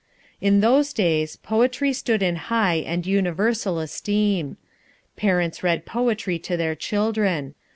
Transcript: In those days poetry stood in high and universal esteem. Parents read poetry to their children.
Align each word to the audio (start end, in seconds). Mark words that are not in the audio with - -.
In 0.41 0.61
those 0.61 0.93
days 0.93 1.35
poetry 1.35 1.93
stood 1.93 2.23
in 2.23 2.35
high 2.49 2.77
and 2.87 3.05
universal 3.05 3.77
esteem. 3.77 4.57
Parents 5.15 5.61
read 5.61 5.85
poetry 5.85 6.39
to 6.39 6.57
their 6.57 6.73
children. 6.73 7.53